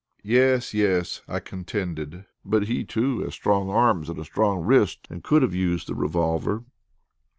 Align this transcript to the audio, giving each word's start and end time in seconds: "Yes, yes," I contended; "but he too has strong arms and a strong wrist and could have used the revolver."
"Yes, 0.23 0.73
yes," 0.73 1.21
I 1.27 1.39
contended; 1.39 2.25
"but 2.43 2.63
he 2.63 2.83
too 2.83 3.19
has 3.21 3.35
strong 3.35 3.69
arms 3.69 4.09
and 4.09 4.17
a 4.17 4.25
strong 4.25 4.63
wrist 4.65 5.05
and 5.11 5.23
could 5.23 5.43
have 5.43 5.53
used 5.53 5.85
the 5.87 5.93
revolver." 5.93 6.63